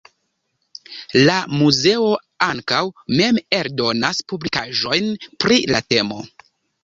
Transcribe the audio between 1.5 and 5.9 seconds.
muzeo ankaŭ mem eldonas publikaĵojn pri la